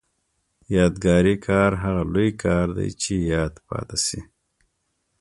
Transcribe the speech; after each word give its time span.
یادګاري 0.77 1.35
کار 1.47 1.71
هغه 1.83 2.03
لوی 2.13 2.29
کار 2.43 2.65
دی 2.77 2.89
چې 3.01 3.13
یاد 3.33 3.53
پاتې 3.67 3.97
شي. 4.05 4.21